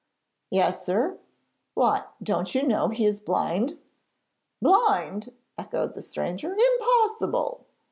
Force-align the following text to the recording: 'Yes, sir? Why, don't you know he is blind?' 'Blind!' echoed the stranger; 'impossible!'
'Yes, 0.49 0.83
sir? 0.83 1.19
Why, 1.75 2.05
don't 2.23 2.55
you 2.55 2.63
know 2.63 2.87
he 2.87 3.05
is 3.05 3.19
blind?' 3.19 3.77
'Blind!' 4.59 5.31
echoed 5.59 5.93
the 5.93 6.01
stranger; 6.01 6.55
'impossible!' 6.57 7.67